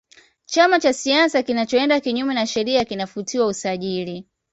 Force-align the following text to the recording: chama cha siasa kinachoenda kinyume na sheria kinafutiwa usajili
chama 0.45 0.79
cha 0.79 0.93
siasa 0.93 1.43
kinachoenda 1.43 1.99
kinyume 1.99 2.33
na 2.33 2.47
sheria 2.47 2.85
kinafutiwa 2.85 3.45
usajili 3.47 4.27